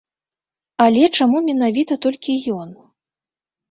[0.85, 2.69] Але чаму менавіта толькі ён?